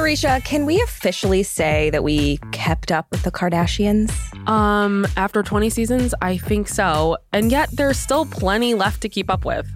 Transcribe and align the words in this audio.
Aricia, 0.00 0.42
can 0.44 0.64
we 0.64 0.80
officially 0.80 1.42
say 1.42 1.90
that 1.90 2.02
we 2.02 2.38
kept 2.52 2.90
up 2.90 3.10
with 3.10 3.22
the 3.22 3.30
Kardashians? 3.30 4.10
Um, 4.48 5.06
after 5.18 5.42
20 5.42 5.68
seasons, 5.68 6.14
I 6.22 6.38
think 6.38 6.68
so. 6.68 7.18
And 7.34 7.52
yet 7.52 7.68
there's 7.70 7.98
still 7.98 8.24
plenty 8.24 8.72
left 8.72 9.02
to 9.02 9.10
keep 9.10 9.28
up 9.28 9.44
with. 9.44 9.68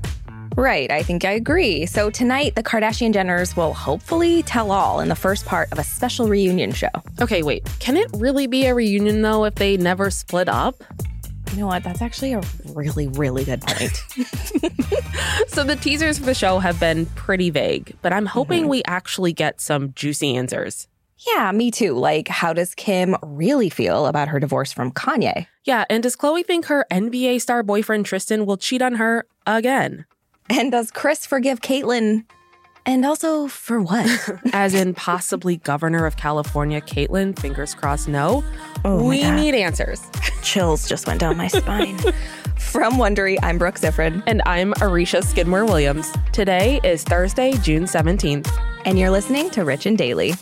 Right, 0.56 0.90
I 0.90 1.02
think 1.02 1.26
I 1.26 1.32
agree. 1.32 1.84
So 1.84 2.08
tonight, 2.08 2.54
the 2.54 2.62
Kardashian 2.62 3.12
Jenners 3.12 3.54
will 3.54 3.74
hopefully 3.74 4.42
tell 4.45 4.72
all 4.72 5.00
in 5.00 5.10
the 5.10 5.14
first 5.14 5.45
part 5.45 5.70
of 5.72 5.79
a 5.79 5.84
special 5.84 6.27
reunion 6.27 6.72
show. 6.72 6.88
Okay, 7.20 7.43
wait. 7.43 7.68
Can 7.80 7.98
it 7.98 8.09
really 8.14 8.46
be 8.46 8.64
a 8.64 8.75
reunion 8.75 9.20
though 9.20 9.45
if 9.45 9.56
they 9.56 9.77
never 9.77 10.11
split 10.11 10.48
up? 10.48 10.82
You 11.55 11.61
know 11.61 11.66
what? 11.68 11.84
That's 11.84 12.02
actually 12.02 12.32
a 12.32 12.43
really, 12.75 13.07
really 13.09 13.45
good 13.45 13.61
point. 13.62 14.03
So 15.49 15.62
the 15.62 15.76
teasers 15.76 16.18
for 16.18 16.25
the 16.25 16.35
show 16.35 16.58
have 16.58 16.81
been 16.81 17.07
pretty 17.07 17.49
vague, 17.49 17.96
but 18.03 18.12
I'm 18.12 18.26
hoping 18.26 18.62
mm-hmm. 18.62 18.71
we 18.71 18.82
actually 18.86 19.32
get 19.32 19.61
some 19.61 19.93
juicy 19.95 20.36
answers. 20.36 20.89
yeah, 21.32 21.53
me 21.53 21.71
too. 21.71 21.95
Like, 21.95 22.26
how 22.26 22.53
does 22.53 22.75
Kim 22.75 23.17
really 23.22 23.71
feel 23.71 24.07
about 24.07 24.29
her 24.29 24.40
divorce 24.40 24.72
from 24.72 24.90
Kanye? 24.90 25.46
Yeah, 25.64 25.85
and 25.89 26.03
does 26.03 26.17
Khloé 26.17 26.45
think 26.45 26.67
her 26.67 26.86
NBA 26.90 27.40
star 27.40 27.62
boyfriend 27.62 28.04
Tristan 28.04 28.46
will 28.46 28.57
cheat 28.57 28.82
on 28.82 28.96
her 28.96 29.26
again? 29.46 30.07
And 30.50 30.73
does 30.73 30.90
Kris 30.90 31.25
forgive 31.25 31.61
Caitlyn? 31.61 32.25
And 32.86 33.05
also, 33.06 33.48
for 33.48 33.80
what? 33.80 34.06
As 34.52 34.74
in 34.74 34.92
possibly 34.94 35.56
governor 35.56 36.05
of 36.05 36.16
California, 36.19 36.80
Caitlyn, 36.83 37.38
fingers 37.38 37.75
crossed, 37.75 38.08
no. 38.08 38.44
Oh 38.84 39.08
we 39.08 39.30
need 39.30 39.55
answers. 39.55 40.02
Chills 40.42 40.86
just 40.86 41.06
went 41.06 41.20
down 41.20 41.36
my 41.39 41.48
spine. 41.48 41.97
From 42.58 42.94
Wondery, 42.94 43.39
I'm 43.42 43.56
Brooke 43.56 43.77
Siffrinn, 43.77 44.22
And 44.27 44.42
I'm 44.44 44.75
Aricia 44.75 45.25
Skidmore 45.25 45.64
Williams. 45.64 46.12
Today 46.33 46.80
is 46.84 47.02
Thursday, 47.05 47.53
June 47.62 47.84
17th. 47.84 48.50
and 48.84 48.98
you're 48.98 49.11
listening 49.11 49.48
to 49.50 49.64
Rich 49.64 49.87
and 49.87 49.97
Daily. 49.97 50.34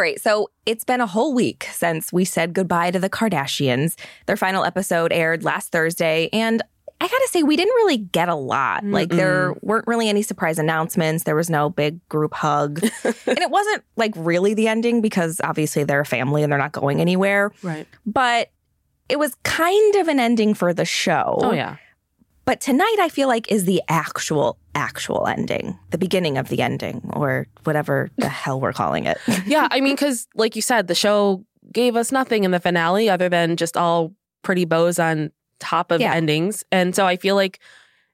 All 0.00 0.04
right, 0.04 0.18
so 0.18 0.48
it's 0.64 0.82
been 0.82 1.02
a 1.02 1.06
whole 1.06 1.34
week 1.34 1.68
since 1.72 2.10
we 2.10 2.24
said 2.24 2.54
goodbye 2.54 2.90
to 2.90 2.98
the 2.98 3.10
Kardashians. 3.10 3.98
Their 4.24 4.38
final 4.38 4.64
episode 4.64 5.12
aired 5.12 5.44
last 5.44 5.72
Thursday, 5.72 6.30
and 6.32 6.62
I 7.02 7.06
gotta 7.06 7.28
say, 7.28 7.42
we 7.42 7.54
didn't 7.54 7.74
really 7.74 7.98
get 7.98 8.30
a 8.30 8.34
lot. 8.34 8.82
Like, 8.82 9.10
there 9.10 9.52
weren't 9.60 9.86
really 9.86 10.08
any 10.08 10.22
surprise 10.22 10.58
announcements. 10.58 11.24
There 11.24 11.36
was 11.36 11.50
no 11.50 11.68
big 11.68 12.00
group 12.08 12.32
hug. 12.32 12.82
and 13.04 13.12
it 13.26 13.50
wasn't 13.50 13.84
like 13.96 14.14
really 14.16 14.54
the 14.54 14.68
ending 14.68 15.02
because 15.02 15.38
obviously 15.44 15.84
they're 15.84 16.00
a 16.00 16.06
family 16.06 16.42
and 16.42 16.50
they're 16.50 16.58
not 16.58 16.72
going 16.72 17.02
anywhere. 17.02 17.52
Right. 17.62 17.86
But 18.06 18.50
it 19.10 19.18
was 19.18 19.34
kind 19.42 19.96
of 19.96 20.08
an 20.08 20.18
ending 20.18 20.54
for 20.54 20.72
the 20.72 20.86
show. 20.86 21.36
Oh, 21.42 21.52
yeah. 21.52 21.76
But 22.44 22.60
tonight, 22.60 22.96
I 23.00 23.08
feel 23.08 23.28
like 23.28 23.50
is 23.52 23.64
the 23.64 23.82
actual, 23.88 24.58
actual 24.74 25.26
ending, 25.26 25.78
the 25.90 25.98
beginning 25.98 26.36
of 26.38 26.48
the 26.48 26.62
ending, 26.62 27.08
or 27.12 27.46
whatever 27.64 28.10
the 28.16 28.28
hell 28.42 28.60
we're 28.60 28.72
calling 28.72 29.04
it. 29.04 29.18
yeah, 29.46 29.68
I 29.70 29.80
mean, 29.80 29.94
because 29.94 30.26
like 30.34 30.56
you 30.56 30.62
said, 30.62 30.86
the 30.88 30.94
show 30.94 31.44
gave 31.72 31.94
us 31.96 32.10
nothing 32.10 32.44
in 32.44 32.50
the 32.50 32.60
finale 32.60 33.08
other 33.08 33.28
than 33.28 33.56
just 33.56 33.76
all 33.76 34.12
pretty 34.42 34.64
bows 34.64 34.98
on 34.98 35.30
top 35.60 35.90
of 35.92 36.00
Yeah. 36.00 36.14
endings. 36.14 36.64
And 36.72 36.96
so 36.96 37.06
I 37.06 37.16
feel 37.16 37.34
like 37.36 37.60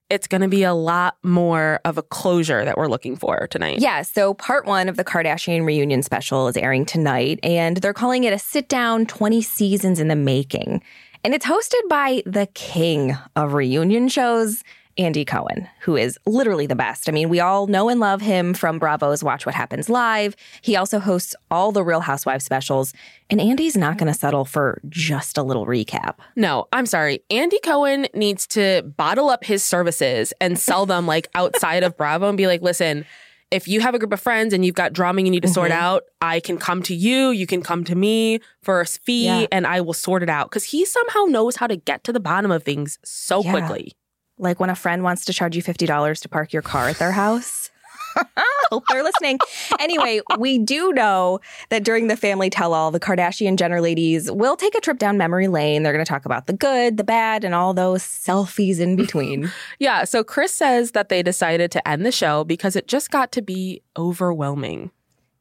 it's 0.09 0.27
going 0.27 0.41
to 0.41 0.47
be 0.47 0.63
a 0.63 0.73
lot 0.73 1.17
more 1.23 1.81
of 1.83 1.97
a 1.97 2.01
closure 2.03 2.63
that 2.63 2.77
we're 2.77 2.87
looking 2.87 3.15
for 3.17 3.47
tonight. 3.47 3.79
Yeah, 3.79 4.03
so 4.03 4.33
part 4.33 4.65
one 4.65 4.87
of 4.87 4.95
the 4.95 5.03
Kardashian 5.03 5.65
reunion 5.65 6.01
special 6.01 6.47
is 6.47 6.55
airing 6.55 6.85
tonight, 6.85 7.39
and 7.43 7.77
they're 7.77 7.93
calling 7.93 8.23
it 8.23 8.31
a 8.31 8.39
sit 8.39 8.69
down 8.69 9.05
20 9.05 9.41
seasons 9.41 9.99
in 9.99 10.07
the 10.07 10.15
making. 10.15 10.81
And 11.27 11.35
it's 11.35 11.45
hosted 11.45 11.89
by 11.89 12.23
the 12.25 12.47
king 12.53 13.17
of 13.35 13.53
reunion 13.53 14.07
shows, 14.07 14.63
Andy 14.97 15.25
Cohen, 15.25 15.67
who 15.81 15.97
is 15.97 16.17
literally 16.25 16.67
the 16.67 16.75
best. 16.77 17.09
I 17.09 17.11
mean, 17.11 17.27
we 17.27 17.41
all 17.41 17.67
know 17.67 17.89
and 17.89 17.99
love 17.99 18.21
him 18.21 18.53
from 18.53 18.79
Bravo's 18.79 19.25
Watch 19.25 19.45
What 19.45 19.53
Happens 19.53 19.89
Live. 19.89 20.37
He 20.61 20.77
also 20.77 20.99
hosts 20.99 21.35
all 21.51 21.73
the 21.73 21.83
Real 21.83 21.99
Housewives 21.99 22.45
specials, 22.45 22.93
and 23.29 23.41
Andy's 23.41 23.75
not 23.75 23.97
going 23.97 24.07
to 24.07 24.17
settle 24.17 24.45
for 24.45 24.79
just 24.87 25.37
a 25.37 25.43
little 25.43 25.65
recap. 25.65 26.15
No, 26.37 26.69
I'm 26.71 26.85
sorry. 26.85 27.19
Andy 27.29 27.59
Cohen 27.59 28.07
needs 28.13 28.47
to 28.47 28.83
bottle 28.95 29.29
up 29.29 29.43
his 29.43 29.65
services 29.65 30.31
and 30.39 30.57
sell 30.57 30.85
them 30.85 31.07
like 31.07 31.27
outside 31.35 31.83
of 31.83 31.97
Bravo 31.97 32.29
and 32.29 32.37
be 32.37 32.47
like, 32.47 32.61
listen, 32.61 33.05
if 33.51 33.67
you 33.67 33.79
have 33.81 33.95
a 33.95 33.99
group 33.99 34.11
of 34.13 34.19
friends 34.19 34.53
and 34.53 34.65
you've 34.65 34.75
got 34.75 34.91
drama 34.93 35.21
you 35.21 35.29
need 35.31 35.41
to 35.43 35.47
sort 35.47 35.71
Mhm. 35.71 35.75
out, 35.75 36.03
I 36.21 36.39
can 36.41 36.57
come 36.57 36.81
to 36.83 36.93
you. 36.95 37.31
You 37.31 37.47
can 37.47 37.61
come 37.61 37.83
to 37.85 37.95
me 37.95 38.39
for 38.61 38.81
a 38.81 38.85
fee 38.85 39.25
Yeah. 39.25 39.45
and 39.51 39.65
I 39.65 39.79
will 39.81 39.93
sort 39.93 40.21
it 40.23 40.29
out. 40.29 40.51
Cause 40.51 40.65
he 40.65 40.83
somehow 40.85 41.25
knows 41.25 41.55
how 41.55 41.67
to 41.67 41.77
get 41.77 42.03
to 42.05 42.11
the 42.13 42.19
bottom 42.19 42.51
of 42.51 42.63
things 42.63 42.99
so 43.05 43.41
Yeah. 43.43 43.51
quickly. 43.51 43.93
Like 44.37 44.59
when 44.59 44.69
a 44.69 44.75
friend 44.75 45.01
wants 45.03 45.23
to 45.25 45.33
charge 45.33 45.55
you 45.55 45.63
$50 45.63 46.19
to 46.21 46.29
park 46.29 46.51
your 46.51 46.61
car 46.61 46.89
at 46.89 46.99
their 46.99 47.13
house. 47.13 47.69
Hope 48.71 48.83
they're 48.89 49.03
listening. 49.03 49.39
Anyway, 49.79 50.21
we 50.37 50.57
do 50.59 50.91
know 50.93 51.39
that 51.69 51.83
during 51.83 52.07
the 52.07 52.17
family 52.17 52.49
tell 52.49 52.73
all, 52.73 52.91
the 52.91 52.99
Kardashian 52.99 53.55
Jenner 53.57 53.81
ladies 53.81 54.31
will 54.31 54.55
take 54.55 54.75
a 54.75 54.81
trip 54.81 54.97
down 54.97 55.17
memory 55.17 55.47
lane. 55.47 55.83
They're 55.83 55.93
going 55.93 56.05
to 56.05 56.09
talk 56.09 56.25
about 56.25 56.47
the 56.47 56.53
good, 56.53 56.97
the 56.97 57.03
bad, 57.03 57.43
and 57.43 57.55
all 57.55 57.73
those 57.73 58.03
selfies 58.03 58.79
in 58.79 58.95
between. 58.95 59.51
Yeah. 59.79 60.05
So 60.05 60.23
Kris 60.23 60.51
says 60.51 60.91
that 60.91 61.09
they 61.09 61.21
decided 61.21 61.71
to 61.71 61.87
end 61.87 62.05
the 62.05 62.11
show 62.11 62.43
because 62.43 62.75
it 62.75 62.87
just 62.87 63.11
got 63.11 63.31
to 63.33 63.41
be 63.41 63.81
overwhelming. 63.95 64.91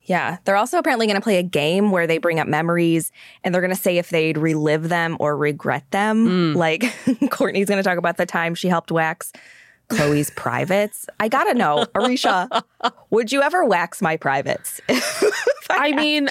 yeah. 0.02 0.38
They're 0.44 0.56
also 0.56 0.78
apparently 0.78 1.06
going 1.06 1.16
to 1.16 1.22
play 1.22 1.38
a 1.38 1.42
game 1.42 1.90
where 1.90 2.06
they 2.06 2.18
bring 2.18 2.38
up 2.38 2.46
memories 2.46 3.10
and 3.42 3.52
they're 3.54 3.62
going 3.62 3.74
to 3.74 3.80
say 3.80 3.98
if 3.98 4.10
they'd 4.10 4.38
relive 4.38 4.88
them 4.88 5.16
or 5.20 5.36
regret 5.36 5.90
them. 5.90 6.54
Mm. 6.54 6.56
Like 6.56 6.80
Kourtney's 7.30 7.68
going 7.68 7.82
to 7.82 7.88
talk 7.88 7.98
about 7.98 8.16
the 8.16 8.26
time 8.26 8.54
she 8.54 8.68
helped 8.68 8.92
wax 8.92 9.32
Khloé's 9.88 10.30
privates. 10.30 11.06
I 11.20 11.28
got 11.28 11.44
to 11.44 11.54
know, 11.54 11.84
Aricia, 11.94 12.62
would 13.10 13.32
you 13.32 13.42
ever 13.42 13.64
wax 13.64 14.02
my 14.02 14.16
privates? 14.16 14.80
If 15.68 15.76
I 15.76 15.90
mean, 15.90 16.28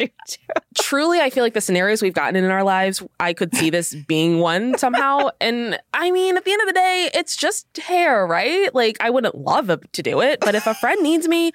truly, 0.76 1.20
I 1.20 1.30
feel 1.30 1.44
like 1.44 1.54
the 1.54 1.60
scenarios 1.60 2.02
we've 2.02 2.14
gotten 2.14 2.38
in 2.38 2.50
our 2.50 2.64
lives, 2.64 3.04
I 3.20 3.34
could 3.34 3.54
see 3.54 3.70
this 3.70 3.94
being 4.08 4.40
one 4.40 4.78
somehow. 4.78 5.32
And 5.42 5.78
I 5.94 6.10
mean, 6.10 6.38
at 6.38 6.46
the 6.46 6.54
end 6.54 6.62
of 6.62 6.68
the 6.68 6.74
day, 6.74 7.10
it's 7.14 7.36
just 7.36 7.68
hair, 7.76 8.26
right? 8.26 8.74
Like, 8.74 8.96
I 9.02 9.10
wouldn't 9.10 9.36
love 9.36 9.70
to 9.92 10.02
do 10.02 10.22
it, 10.22 10.40
but 10.40 10.56
if 10.56 10.66
a 10.68 10.74
friend 10.74 11.04
needs 11.04 11.28
me, 11.28 11.52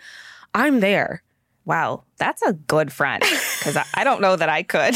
I'm 0.55 0.81
there. 0.81 1.23
Wow, 1.65 2.05
that's 2.19 2.43
a 2.43 2.53
good 2.53 2.93
friend 2.93 3.23
because 3.23 3.79
I, 3.79 3.87
I 3.95 4.05
don't 4.05 4.21
know 4.21 4.37
that 4.37 4.51
I 4.51 4.63
could. 4.63 4.95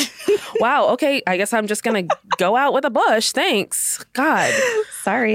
Wow. 0.60 0.88
Okay. 0.90 1.22
I 1.26 1.36
guess 1.36 1.52
I'm 1.52 1.66
just 1.66 1.82
to 2.08 2.16
go 2.38 2.56
out 2.56 2.72
with 2.72 2.84
a 2.84 2.90
bush. 2.90 3.32
Thanks. 3.32 4.04
God. 4.12 4.52
Sorry. 5.02 5.34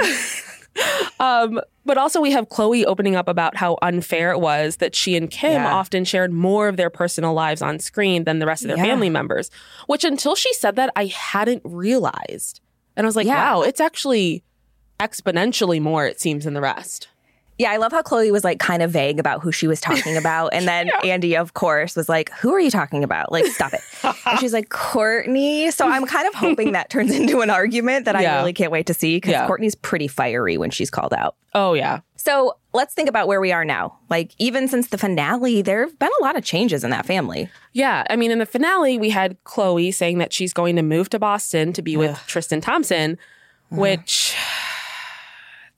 Um, 1.22 1.60
but 1.86 1.98
also, 1.98 2.22
we 2.22 2.32
have 2.32 2.48
Khloé 2.48 2.86
opening 2.86 3.18
up 3.18 3.28
about 3.28 3.58
how 3.58 3.78
unfair 3.82 4.32
it 4.32 4.40
was 4.40 4.78
that 4.78 4.96
she 4.96 5.18
and 5.18 5.30
Kim 5.30 5.52
Yeah. 5.54 5.74
often 5.74 6.06
shared 6.06 6.32
more 6.32 6.70
of 6.70 6.78
their 6.78 6.90
personal 6.90 7.34
lives 7.34 7.62
on 7.62 7.78
screen 7.80 8.24
than 8.24 8.40
the 8.40 8.46
rest 8.46 8.64
of 8.64 8.70
their 8.70 8.78
Yeah. 8.78 8.84
family 8.86 9.10
members, 9.10 9.52
which 9.88 10.06
until 10.06 10.34
she 10.36 10.54
said 10.54 10.78
that, 10.78 10.92
I 10.96 11.08
hadn't 11.08 11.62
realized. 11.66 12.62
And 12.96 13.06
I 13.06 13.08
was 13.08 13.18
like, 13.18 13.28
Yeah. 13.28 13.36
wow, 13.54 13.62
it's 13.64 13.82
actually 13.82 14.44
exponentially 15.00 15.82
more, 15.82 16.06
it 16.06 16.22
seems, 16.22 16.46
than 16.46 16.54
the 16.54 16.62
rest. 16.62 17.10
Yeah, 17.60 17.72
I 17.72 17.78
love 17.78 17.92
how 17.92 18.02
Khloé 18.02 18.32
was 18.32 18.44
like 18.44 18.58
kind 18.60 18.82
of 18.82 18.90
vague 18.90 19.20
about 19.20 19.44
who 19.44 19.52
she 19.52 19.68
was 19.68 19.80
talking 19.80 20.18
about. 20.24 20.54
And 20.54 20.68
then 20.68 20.90
Andy, 21.04 21.36
of 21.38 21.54
course, 21.54 21.96
was 21.96 22.10
like, 22.10 22.32
Who 22.40 22.52
are 22.54 22.60
you 22.60 22.72
talking 22.72 23.04
about? 23.04 23.32
Like, 23.32 23.46
stop 23.48 23.74
it. 23.74 23.82
and 24.26 24.40
she's 24.40 24.54
like, 24.54 24.70
Kourtney. 24.70 25.72
So 25.72 25.88
I'm 25.88 26.06
kind 26.08 26.28
of 26.28 26.34
hoping 26.34 26.72
that 26.72 26.90
turns 26.90 27.14
into 27.14 27.42
an 27.42 27.50
argument 27.50 28.06
that 28.06 28.16
I 28.16 28.38
really 28.38 28.54
can't 28.54 28.72
wait 28.72 28.88
to 28.88 28.94
see 28.94 29.18
because 29.18 29.32
Yeah. 29.32 29.48
Kourtney's 29.48 29.76
pretty 29.76 30.08
fiery 30.08 30.58
when 30.58 30.72
she's 30.72 30.90
called 30.90 31.14
out. 31.14 31.36
Oh, 31.54 31.74
yeah. 31.74 32.00
So 32.16 32.58
let's 32.74 32.94
think 32.94 33.10
about 33.10 33.28
where 33.28 33.42
we 33.42 33.52
are 33.52 33.66
now. 33.66 33.98
Like, 34.10 34.34
even 34.38 34.68
since 34.68 34.88
the 34.90 34.98
finale, 34.98 35.62
there 35.62 35.82
have 35.82 35.98
been 36.00 36.12
a 36.20 36.24
lot 36.24 36.38
of 36.38 36.44
changes 36.44 36.84
in 36.84 36.92
that 36.92 37.06
family. 37.06 37.50
Yeah. 37.74 38.04
I 38.10 38.16
mean, 38.16 38.32
in 38.32 38.40
the 38.40 38.46
finale, 38.46 38.98
we 38.98 39.10
had 39.10 39.42
Khloé 39.44 39.94
saying 39.94 40.20
that 40.20 40.32
she's 40.32 40.54
going 40.54 40.76
to 40.76 40.82
move 40.82 41.10
to 41.10 41.20
Boston 41.20 41.74
to 41.74 41.82
be 41.82 41.98
with 41.98 42.18
Tristan 42.28 42.62
Thompson, 42.62 43.18
which. 43.70 44.36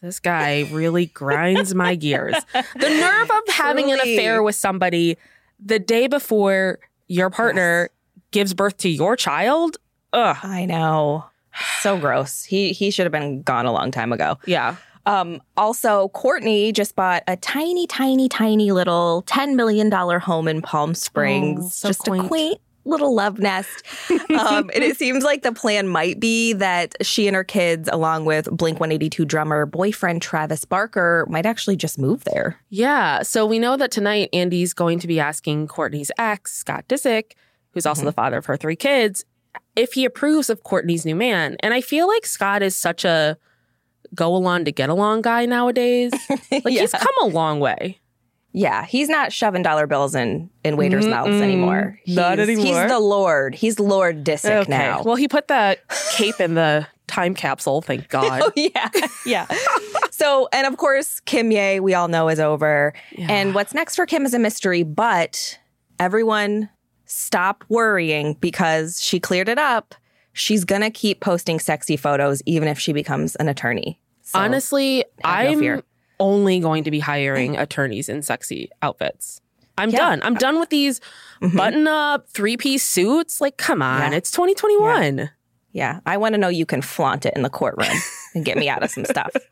This 0.01 0.19
guy 0.19 0.67
really 0.71 1.05
grinds 1.07 1.75
my 1.75 1.95
gears. 1.95 2.35
The 2.53 2.89
nerve 2.89 3.29
of 3.29 3.43
having 3.53 3.91
an 3.91 3.99
affair 3.99 4.41
with 4.41 4.55
somebody 4.55 5.17
the 5.59 5.77
day 5.77 6.07
before 6.07 6.79
your 7.07 7.29
partner 7.29 7.89
gives 8.31 8.53
birth 8.53 8.77
to 8.77 8.89
your 8.89 9.15
child. 9.15 9.77
Ugh. 10.13 10.37
I 10.41 10.65
know. 10.65 11.25
So 11.81 11.97
gross. 11.99 12.43
He 12.43 12.73
he 12.73 12.89
should 12.89 13.05
have 13.05 13.11
been 13.11 13.43
gone 13.43 13.65
a 13.65 13.71
long 13.71 13.91
time 13.91 14.11
ago. 14.11 14.39
Yeah. 14.45 14.77
Um, 15.05 15.41
also, 15.57 16.09
Kourtney 16.09 16.73
just 16.73 16.95
bought 16.95 17.23
a 17.27 17.35
tiny, 17.35 17.87
tiny, 17.87 18.29
tiny 18.29 18.71
little 18.71 19.23
$10 19.25 19.55
million 19.55 19.91
home 19.91 20.47
in 20.47 20.61
Palm 20.61 20.93
Springs. 20.93 21.59
Oh, 21.63 21.69
so 21.69 21.89
just 21.89 22.01
quaint. 22.01 22.25
a 22.25 22.27
quaint 22.27 22.61
little 22.85 23.13
love 23.13 23.39
nest. 23.39 23.83
um, 24.09 24.69
and 24.73 24.83
it 24.83 24.97
seems 24.97 25.23
like 25.23 25.43
the 25.43 25.51
plan 25.51 25.87
might 25.87 26.19
be 26.19 26.53
that 26.53 26.95
she 27.05 27.27
and 27.27 27.35
her 27.35 27.43
kids, 27.43 27.89
along 27.91 28.25
with 28.25 28.49
Blink 28.51 28.79
182 28.79 29.25
drummer 29.25 29.65
boyfriend 29.65 30.21
Travis 30.21 30.65
Barker, 30.65 31.25
might 31.29 31.45
actually 31.45 31.75
just 31.75 31.99
move 31.99 32.23
there. 32.23 32.59
Yeah. 32.69 33.21
So 33.21 33.45
we 33.45 33.59
know 33.59 33.77
that 33.77 33.91
tonight 33.91 34.29
Andy's 34.33 34.73
going 34.73 34.99
to 34.99 35.07
be 35.07 35.19
asking 35.19 35.67
Kourtney's 35.67 36.11
ex, 36.17 36.53
Scott 36.53 36.85
Disick, 36.87 37.33
who's 37.71 37.85
also 37.85 38.03
the 38.03 38.11
father 38.11 38.37
of 38.37 38.45
her 38.47 38.57
three 38.57 38.75
kids, 38.75 39.25
if 39.75 39.93
he 39.93 40.05
approves 40.05 40.49
of 40.49 40.63
Kourtney's 40.63 41.05
new 41.05 41.15
man. 41.15 41.57
And 41.61 41.73
I 41.73 41.81
feel 41.81 42.07
like 42.07 42.25
Scott 42.25 42.61
is 42.61 42.75
such 42.75 43.05
a 43.05 43.37
go 44.13 44.35
along 44.35 44.65
to 44.65 44.71
get 44.71 44.89
along 44.89 45.21
guy 45.21 45.45
nowadays. 45.45 46.11
Like 46.51 46.73
yeah. 46.73 46.81
he's 46.81 46.91
come 46.91 47.13
a 47.21 47.27
long 47.27 47.61
way. 47.61 48.00
Yeah, 48.53 48.85
he's 48.85 49.07
not 49.07 49.31
shoving 49.31 49.61
dollar 49.63 49.87
bills 49.87 50.13
in 50.13 50.49
in 50.63 50.75
waiters' 50.77 51.07
mouths 51.07 51.41
anymore. 51.41 51.99
not 52.07 52.37
He's- 52.37 52.49
anymore. 52.49 52.81
He's 52.83 52.91
the 52.91 52.99
Lord. 52.99 53.55
He's 53.55 53.79
Lord 53.79 54.23
Disick 54.25 54.67
now. 54.67 55.03
Well, 55.03 55.15
he 55.15 55.27
put 55.27 55.47
that 55.47 55.79
cape 56.13 56.39
in 56.41 56.55
the 56.55 56.85
time 57.07 57.33
capsule, 57.33 57.81
thank 57.81 58.09
God. 58.09 58.41
Oh 58.43 58.51
yeah, 58.55 58.89
yeah. 59.25 59.47
so, 60.11 60.49
and 60.51 60.67
of 60.67 60.77
course, 60.77 61.21
Kimye, 61.25 61.79
we 61.79 61.93
all 61.93 62.07
know 62.09 62.27
is 62.29 62.39
over. 62.39 62.93
And 63.17 63.55
what's 63.55 63.73
next 63.73 63.95
for 63.95 64.05
Kim 64.05 64.25
is 64.25 64.33
a 64.33 64.39
mystery. 64.39 64.83
But 64.83 65.57
everyone, 65.99 66.69
stop 67.05 67.63
worrying 67.69 68.33
because 68.41 69.01
she 69.01 69.19
cleared 69.19 69.47
it 69.49 69.59
up. 69.59 69.95
She's 70.33 70.65
gonna 70.65 70.91
keep 70.91 71.21
posting 71.21 71.59
sexy 71.59 71.95
photos 71.97 72.41
even 72.45 72.67
if 72.67 72.79
she 72.79 72.91
becomes 72.93 73.35
an 73.37 73.47
attorney. 73.47 73.99
So, 74.23 74.39
Honestly, 74.39 75.03
I'm 75.23 75.59
fear. 75.59 75.83
Only 76.21 76.59
going 76.59 76.83
to 76.85 76.91
be 76.91 76.99
hiring 76.99 77.57
attorneys 77.57 78.07
in 78.07 78.21
sexy 78.21 78.69
outfits. 78.81 79.41
I'm 79.77 79.89
Yeah. 79.89 79.97
done. 79.99 80.21
I'm 80.23 80.35
done 80.35 80.59
with 80.59 80.69
these 80.69 81.01
Mhm. 81.41 81.57
button 81.57 81.87
up 81.87 82.29
three 82.29 82.55
piece 82.55 82.83
suits. 82.87 83.41
Like, 83.41 83.57
come 83.57 83.81
on, 83.81 84.11
Yeah. 84.11 84.17
it's 84.17 84.31
2021. 84.31 85.29
Yeah, 85.73 86.01
I 86.05 86.17
want 86.17 86.33
to 86.33 86.37
know 86.37 86.49
you 86.49 86.65
can 86.65 86.81
flaunt 86.81 87.25
it 87.25 87.33
in 87.35 87.41
the 87.43 87.49
courtroom 87.49 87.97
and 88.35 88.43
get 88.45 88.57
me 88.57 88.67
out 88.69 88.83
of 88.83 88.91
some 88.91 89.05
stuff. 89.05 89.31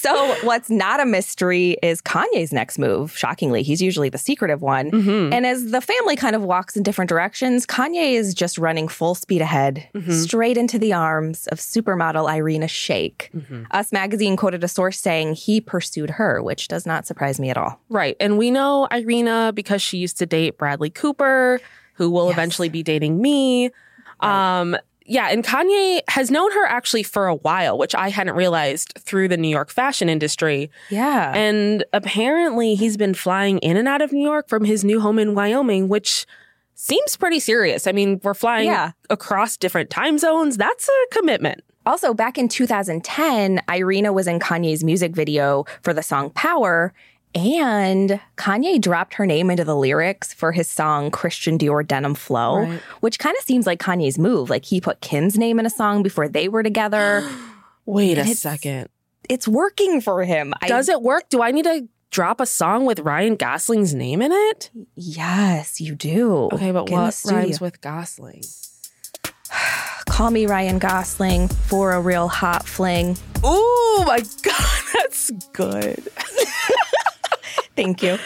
So, 0.00 0.34
what's 0.42 0.70
not 0.70 1.00
a 1.00 1.04
mystery 1.06 1.76
is 1.82 2.00
Kanye's 2.00 2.52
next 2.52 2.78
move. 2.78 3.16
Shockingly, 3.16 3.62
he's 3.62 3.82
usually 3.82 4.08
the 4.08 4.18
secretive 4.18 4.62
one. 4.62 4.90
Mhm. 4.90 5.32
And 5.34 5.44
as 5.46 5.70
the 5.72 5.80
family 5.80 6.16
kind 6.16 6.34
of 6.34 6.42
walks 6.42 6.76
in 6.76 6.82
different 6.82 7.08
directions, 7.08 7.66
Kanye 7.66 8.12
is 8.14 8.32
just 8.32 8.56
running 8.56 8.88
full 8.88 9.14
speed 9.14 9.42
ahead, 9.42 9.86
Mm-hmm. 9.94 10.12
straight 10.12 10.56
into 10.56 10.78
the 10.78 10.92
arms 10.92 11.46
of 11.48 11.58
supermodel 11.58 12.32
Irina 12.32 12.66
Shayk. 12.66 13.28
Mm-hmm. 13.36 13.64
Us 13.72 13.92
magazine 13.92 14.36
quoted 14.36 14.64
a 14.64 14.68
source 14.68 14.98
saying 14.98 15.34
he 15.34 15.60
pursued 15.60 16.10
her, 16.10 16.42
which 16.42 16.68
does 16.68 16.86
not 16.86 17.06
surprise 17.06 17.38
me 17.38 17.50
at 17.50 17.56
all. 17.58 17.78
Right. 17.90 18.16
And 18.20 18.38
we 18.38 18.50
know 18.50 18.88
Irina 18.90 19.52
because 19.54 19.82
she 19.82 19.98
used 19.98 20.16
to 20.18 20.26
date 20.26 20.56
Bradley 20.56 20.90
Cooper, 20.90 21.60
who 21.94 22.08
will 22.10 22.26
Yes. 22.28 22.34
eventually 22.34 22.68
be 22.70 22.82
dating 22.82 23.20
me. 23.20 23.70
Um, 24.20 24.76
yeah, 25.10 25.28
and 25.28 25.44
Kanye 25.44 26.00
has 26.08 26.30
known 26.30 26.52
her 26.52 26.66
actually 26.66 27.02
for 27.02 27.26
a 27.26 27.34
while, 27.34 27.76
which 27.76 27.96
I 27.96 28.10
hadn't 28.10 28.36
realized 28.36 28.92
through 28.96 29.26
the 29.26 29.36
New 29.36 29.48
York 29.48 29.68
fashion 29.68 30.08
industry. 30.08 30.70
Yeah. 30.88 31.32
And 31.34 31.84
apparently 31.92 32.76
he's 32.76 32.96
been 32.96 33.14
flying 33.14 33.58
in 33.58 33.76
and 33.76 33.88
out 33.88 34.02
of 34.02 34.12
New 34.12 34.22
York 34.24 34.48
from 34.48 34.64
his 34.64 34.84
new 34.84 35.00
home 35.00 35.18
in 35.18 35.34
Wyoming, 35.34 35.88
which 35.88 36.26
seems 36.76 37.16
pretty 37.16 37.40
serious. 37.40 37.88
I 37.88 37.92
mean, 37.92 38.20
we're 38.22 38.34
flying 38.34 38.66
Yeah. 38.68 38.92
across 39.10 39.56
different 39.56 39.90
time 39.90 40.16
zones. 40.16 40.56
That's 40.56 40.88
a 40.88 41.14
commitment. 41.14 41.62
Also, 41.86 42.14
back 42.14 42.38
in 42.38 42.48
2010, 42.48 43.60
Irina 43.68 44.12
was 44.12 44.28
in 44.28 44.38
Kanye's 44.38 44.84
music 44.84 45.12
video 45.14 45.64
for 45.82 45.92
the 45.92 46.02
song 46.02 46.30
Power, 46.30 46.92
and 47.34 48.20
Kanye 48.36 48.80
dropped 48.80 49.14
her 49.14 49.26
name 49.26 49.50
into 49.50 49.64
the 49.64 49.76
lyrics 49.76 50.32
for 50.34 50.52
his 50.52 50.68
song 50.68 51.10
Christian 51.10 51.58
Dior 51.58 51.86
Denim 51.86 52.14
Flow, 52.14 52.56
Right. 52.60 52.80
which 53.00 53.18
kind 53.18 53.36
of 53.38 53.44
seems 53.44 53.66
like 53.66 53.78
Kanye's 53.80 54.18
move. 54.18 54.50
Like 54.50 54.64
he 54.64 54.80
put 54.80 55.00
Kim's 55.00 55.38
name 55.38 55.58
in 55.60 55.66
a 55.66 55.70
song 55.70 56.02
before 56.02 56.28
they 56.28 56.48
were 56.48 56.62
together. 56.62 57.28
Wait 57.86 58.18
a 58.18 58.22
it's- 58.22 58.40
second. 58.40 58.88
it's 59.28 59.46
working 59.48 60.00
for 60.00 60.24
him. 60.24 60.52
I- 60.60 60.68
Does 60.68 60.88
it 60.88 61.02
work? 61.02 61.28
Do 61.28 61.42
I 61.42 61.50
need 61.52 61.64
to 61.64 61.88
drop 62.10 62.40
a 62.40 62.46
song 62.46 62.84
with 62.86 62.98
Ryan 63.00 63.36
Gosling's 63.36 63.94
name 63.94 64.20
in 64.22 64.32
it? 64.32 64.70
Yes, 64.96 65.80
you 65.80 65.94
do. 65.94 66.48
Okay, 66.52 66.72
but 66.72 66.86
Get 66.86 66.94
what 66.96 67.22
rhymes 67.26 67.60
with 67.60 67.80
Gosling? 67.80 68.42
Call 70.08 70.30
me 70.30 70.46
Ryan 70.46 70.78
Gosling 70.78 71.48
for 71.48 71.92
a 71.92 72.00
real 72.00 72.28
hot 72.28 72.66
fling. 72.66 73.16
Oh 73.44 74.04
my 74.06 74.18
god, 74.42 74.82
that's 74.92 75.30
good. 75.52 76.08
Thank 77.82 78.02
you. 78.02 78.18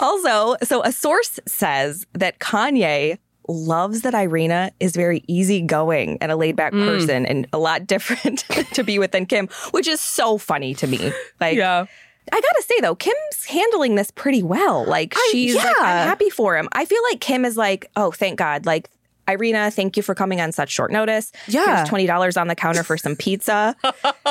also, 0.00 0.56
so 0.62 0.82
a 0.82 0.92
source 0.92 1.38
says 1.46 2.06
that 2.14 2.38
Kanye 2.38 3.18
loves 3.48 4.00
that 4.02 4.14
Irina 4.14 4.72
is 4.80 4.96
very 4.96 5.22
easygoing 5.28 6.16
and 6.22 6.32
a 6.32 6.36
laid 6.36 6.56
back 6.56 6.72
Mm. 6.72 6.86
person 6.86 7.26
and 7.26 7.46
a 7.52 7.58
lot 7.58 7.86
different 7.86 8.38
to 8.72 8.82
be 8.82 8.98
with 8.98 9.10
than 9.12 9.26
Kim, 9.26 9.48
which 9.72 9.86
is 9.86 10.00
so 10.00 10.38
funny 10.38 10.74
to 10.76 10.86
me. 10.86 11.12
Like, 11.40 11.56
Yeah. 11.56 11.84
I 12.32 12.40
gotta 12.40 12.62
say 12.62 12.80
though, 12.80 12.94
Kim's 12.94 13.44
handling 13.46 13.96
this 13.96 14.10
pretty 14.10 14.42
well. 14.42 14.86
Like, 14.86 15.12
I- 15.14 15.28
she's 15.30 15.54
like. 15.54 15.66
I'm 15.66 16.06
happy 16.08 16.30
for 16.30 16.56
him. 16.56 16.68
I 16.72 16.86
feel 16.86 17.02
like 17.10 17.20
Kim 17.20 17.44
is 17.44 17.58
like, 17.58 17.90
oh, 17.96 18.10
thank 18.12 18.38
God. 18.38 18.64
Like, 18.64 18.88
Irina, 19.28 19.70
thank 19.70 19.98
you 19.98 20.02
for 20.02 20.14
coming 20.14 20.40
on 20.40 20.50
such 20.52 20.70
short 20.70 20.90
notice. 20.90 21.30
Yeah. 21.46 21.76
Here's 21.76 21.88
twenty 21.88 22.06
dollars 22.06 22.38
on 22.38 22.48
the 22.48 22.54
counter 22.54 22.82
for 22.82 22.96
some 22.96 23.14
pizza. 23.16 23.76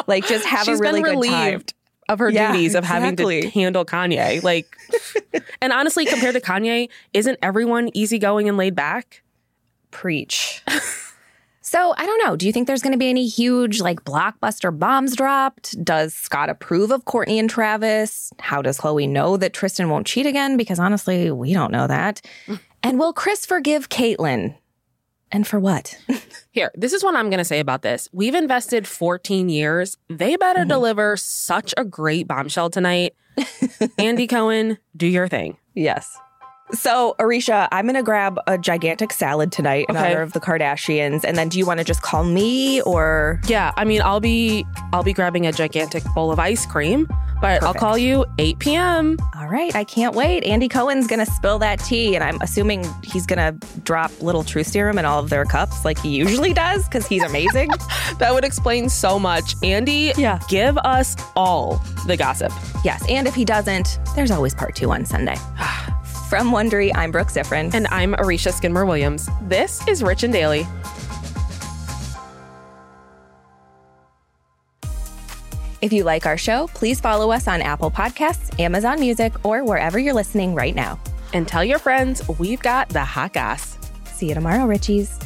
like, 0.08 0.26
just 0.28 0.46
have 0.46 0.66
She's 0.66 0.80
a 0.80 0.82
really 0.82 1.04
been 1.04 1.20
good 1.20 1.30
time. 1.30 1.64
Of 2.10 2.20
her 2.20 2.30
Yeah, 2.30 2.52
duties 2.52 2.76
of 2.76 2.84
having 2.84 3.16
to 3.16 3.50
handle 3.50 3.86
Kanye. 3.86 4.44
Like, 4.44 4.78
and 5.62 5.72
honestly, 5.72 6.06
compared 6.06 6.36
to 6.36 6.42
Kanye, 6.42 6.90
isn't 7.14 7.40
everyone 7.42 7.90
easygoing 7.94 8.48
and 8.50 8.58
laid 8.58 8.76
back? 8.76 9.24
Preach. 9.92 10.62
so 11.62 11.94
I 11.98 12.06
don't 12.06 12.26
know. 12.26 12.36
Do 12.36 12.46
you 12.46 12.52
think 12.52 12.68
there's 12.68 12.82
going 12.82 12.92
to 12.94 12.98
be 12.98 13.10
any 13.10 13.28
huge 13.28 13.80
like 13.80 14.04
blockbuster 14.04 14.78
bombs 14.78 15.16
dropped? 15.16 15.82
Does 15.84 16.14
Scott 16.14 16.50
approve 16.50 16.92
of 16.92 17.06
Kourtney 17.06 17.40
and 17.40 17.50
Travis? 17.50 18.32
How 18.40 18.62
does 18.62 18.78
Khloé 18.78 19.08
know 19.08 19.38
that 19.38 19.54
Tristan 19.54 19.90
won't 19.90 20.08
cheat 20.08 20.26
again? 20.26 20.58
Because 20.58 20.80
honestly, 20.80 21.32
we 21.32 21.54
don't 21.54 21.72
know 21.72 21.88
that. 21.88 22.22
Mm. 22.48 22.60
And 22.84 23.00
will 23.00 23.14
Kris 23.14 23.46
forgive 23.46 23.88
Caitlyn? 23.90 24.56
And 25.34 25.46
for 25.48 25.60
what? 25.60 25.98
Here, 26.52 26.72
this 26.76 26.94
is 26.94 27.04
what 27.04 27.16
I'm 27.16 27.30
going 27.30 27.40
to 27.40 27.44
say 27.44 27.60
about 27.60 27.82
this. 27.82 28.08
We've 28.14 28.36
invested 28.36 28.88
14 28.88 29.50
years. 29.50 29.98
They 30.10 30.36
better 30.38 30.60
Mm-hmm. 30.62 30.70
deliver 30.70 31.18
such 31.18 31.74
a 31.76 31.84
great 31.84 32.28
bombshell 32.28 32.70
tonight. 32.70 33.16
Andy 33.98 34.28
Cohen, 34.28 34.78
do 34.96 35.08
your 35.08 35.28
thing. 35.28 35.58
yes. 35.74 36.16
So, 36.74 37.16
Aricia, 37.20 37.68
I'm 37.72 37.86
going 37.86 37.96
to 37.96 38.04
grab 38.04 38.40
a 38.48 38.58
gigantic 38.58 39.14
salad 39.14 39.52
tonight 39.52 39.86
in 39.90 39.96
Okay. 39.96 40.12
honor 40.12 40.22
of 40.22 40.34
the 40.34 40.40
Kardashians. 40.40 41.24
And 41.24 41.38
then 41.38 41.50
do 41.50 41.60
you 41.60 41.66
want 41.66 41.80
to 41.80 41.84
just 41.84 42.02
call 42.02 42.24
me 42.24 42.82
or? 42.82 43.40
Yeah, 43.48 43.72
I 43.78 43.86
mean, 43.86 44.02
I'll 44.02 44.20
be 44.20 44.66
I'll 44.92 45.04
be 45.04 45.14
grabbing 45.14 45.46
a 45.46 45.52
gigantic 45.52 46.04
bowl 46.16 46.32
of 46.32 46.40
ice 46.40 46.66
cream, 46.66 47.08
but 47.42 47.62
I'll 47.64 47.74
call 47.76 47.98
you 47.98 48.26
8 48.40 48.58
p.m. 48.60 49.18
All 49.36 49.48
right, 49.48 49.76
I 49.76 49.84
can't 49.84 50.16
wait. 50.16 50.44
Andy 50.46 50.68
Cohen's 50.68 51.06
going 51.08 51.24
to 51.24 51.32
spill 51.32 51.60
that 51.60 51.78
tea, 51.80 52.16
and 52.16 52.24
I'm 52.24 52.42
assuming 52.42 52.86
he's 53.04 53.26
going 53.28 53.38
to 53.60 53.68
drop 53.82 54.12
little 54.22 54.44
truth 54.44 54.68
serum 54.68 54.98
in 54.98 55.06
all 55.06 55.20
of 55.20 55.30
their 55.30 55.46
cups 55.46 55.86
like 55.86 56.00
he 56.00 56.10
usually 56.10 56.54
does 56.54 56.86
because 56.86 57.06
he's 57.08 57.24
amazing. 57.24 57.70
That 58.20 58.34
would 58.34 58.46
explain 58.46 58.90
so 58.90 59.18
much. 59.18 59.56
Andy, 59.64 60.12
Yeah. 60.18 60.40
give 60.48 60.78
us 60.80 61.16
all 61.36 61.82
the 62.06 62.16
gossip. 62.16 62.52
yes, 62.84 63.04
and 63.10 63.28
if 63.28 63.34
he 63.34 63.44
doesn't, 63.44 64.00
there's 64.16 64.30
always 64.32 64.54
part 64.54 64.76
two 64.76 64.92
on 64.92 65.04
Sunday. 65.06 65.36
From 66.34 66.50
Wondery, 66.50 66.92
I'm 66.96 67.12
Brooke 67.12 67.28
Siffrinn. 67.28 67.72
And 67.76 67.86
I'm 67.92 68.14
Aricia 68.16 68.52
Skidmore 68.52 68.88
Williams. 68.88 69.30
This 69.44 69.88
is 69.88 70.02
Rich 70.02 70.24
and 70.24 70.34
Daily. 70.34 70.66
If 75.84 75.94
you 75.94 76.04
like 76.04 76.26
our 76.26 76.40
show, 76.40 76.66
please 76.74 77.00
follow 77.00 77.32
us 77.32 77.48
on 77.48 77.62
Apple 77.62 77.92
Podcasts, 77.92 78.60
Amazon 78.60 79.00
Music, 79.00 79.46
or 79.46 79.64
wherever 79.64 80.00
you're 80.00 80.16
listening 80.16 80.56
right 80.56 80.74
now. 80.74 81.00
And 81.34 81.48
tell 81.48 81.64
your 81.64 81.78
friends 81.78 82.28
we've 82.40 82.64
got 82.64 82.90
the 82.90 83.06
hot 83.06 83.34
goss. 83.34 83.78
See 84.06 84.30
you 84.30 84.34
tomorrow, 84.34 84.66
Richies. 84.66 85.24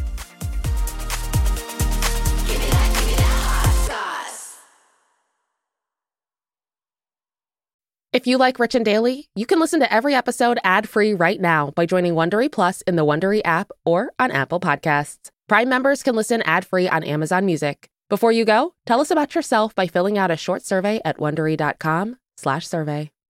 If 8.18 8.26
you 8.26 8.40
like 8.40 8.58
Rich 8.58 8.74
and 8.74 8.84
Daily, 8.84 9.30
you 9.36 9.46
can 9.46 9.60
listen 9.60 9.80
to 9.80 9.94
every 9.94 10.16
episode 10.16 10.58
ad-free 10.64 11.14
right 11.14 11.40
now 11.40 11.70
by 11.76 11.86
joining 11.86 12.16
Wondery 12.16 12.52
Plus 12.52 12.82
in 12.88 12.96
the 12.96 13.06
Wondery 13.06 13.42
app 13.46 13.70
or 13.86 14.12
on 14.18 14.32
Apple 14.32 14.60
Podcasts. 14.60 15.30
Prime 15.48 15.70
members 15.70 16.02
can 16.02 16.16
listen 16.16 16.42
ad-free 16.42 16.88
on 16.90 17.04
Amazon 17.04 17.46
Music. 17.46 17.90
Before 18.10 18.32
you 18.32 18.44
go, 18.44 18.74
tell 18.88 19.02
us 19.02 19.12
about 19.12 19.36
yourself 19.36 19.76
by 19.76 19.86
filling 19.86 20.18
out 20.18 20.32
a 20.32 20.36
short 20.36 20.64
survey 20.64 21.00
at 21.06 21.20
wondery.com/survey. 21.20 23.12